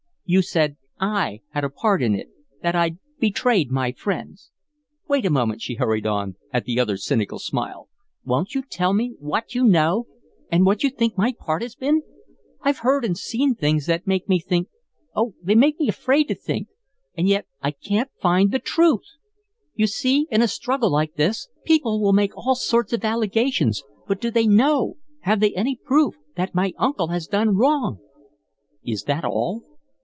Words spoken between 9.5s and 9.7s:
you